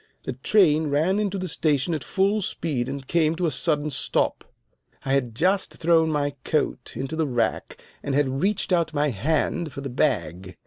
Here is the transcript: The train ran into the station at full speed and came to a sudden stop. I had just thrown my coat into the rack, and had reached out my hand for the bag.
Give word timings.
The 0.23 0.33
train 0.33 0.87
ran 0.89 1.19
into 1.19 1.37
the 1.37 1.47
station 1.47 1.93
at 1.93 2.03
full 2.03 2.41
speed 2.41 2.89
and 2.89 3.05
came 3.05 3.35
to 3.35 3.45
a 3.45 3.51
sudden 3.51 3.91
stop. 3.91 4.43
I 5.05 5.13
had 5.13 5.35
just 5.35 5.75
thrown 5.75 6.09
my 6.11 6.31
coat 6.43 6.93
into 6.95 7.15
the 7.15 7.27
rack, 7.27 7.79
and 8.01 8.15
had 8.15 8.41
reached 8.41 8.73
out 8.73 8.95
my 8.95 9.09
hand 9.11 9.71
for 9.71 9.81
the 9.81 9.91
bag. 9.91 10.57